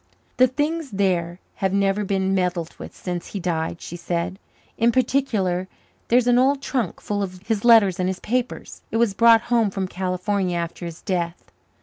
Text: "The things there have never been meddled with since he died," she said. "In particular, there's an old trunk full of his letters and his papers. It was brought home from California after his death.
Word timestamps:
"The 0.37 0.47
things 0.47 0.89
there 0.89 1.39
have 1.57 1.73
never 1.73 2.03
been 2.03 2.33
meddled 2.33 2.73
with 2.79 2.95
since 2.95 3.27
he 3.33 3.39
died," 3.39 3.81
she 3.81 3.95
said. 3.95 4.39
"In 4.75 4.91
particular, 4.91 5.67
there's 6.07 6.25
an 6.25 6.39
old 6.39 6.59
trunk 6.59 6.99
full 6.99 7.21
of 7.21 7.43
his 7.47 7.63
letters 7.63 7.99
and 7.99 8.09
his 8.09 8.19
papers. 8.19 8.81
It 8.89 8.97
was 8.97 9.13
brought 9.13 9.41
home 9.41 9.69
from 9.69 9.87
California 9.87 10.57
after 10.57 10.85
his 10.87 11.03
death. 11.03 11.51